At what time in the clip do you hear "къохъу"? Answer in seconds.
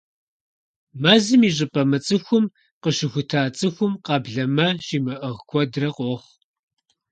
5.95-6.37